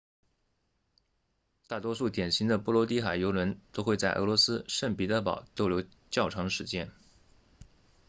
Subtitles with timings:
[1.67, 6.89] 大多数典型的波罗的海游轮都会在俄罗斯圣彼得堡逗留较长时间